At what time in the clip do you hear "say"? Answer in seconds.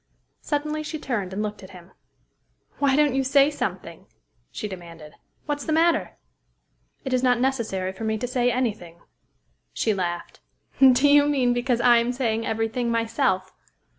3.23-3.51, 8.27-8.51